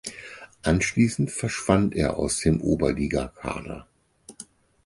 [0.63, 3.85] Anschließend verschwand er aus dem Oberligakader.